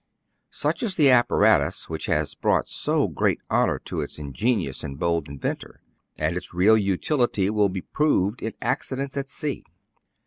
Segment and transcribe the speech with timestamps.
[0.49, 5.27] Such is the apparatus which has brought so great honor to its ingenious and bold
[5.29, 5.79] inventor;
[6.17, 9.63] and its real utility will be proved in accidents at sea.